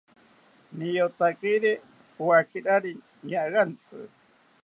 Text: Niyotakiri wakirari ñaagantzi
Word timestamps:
Niyotakiri 0.77 1.73
wakirari 2.27 2.91
ñaagantzi 3.27 3.97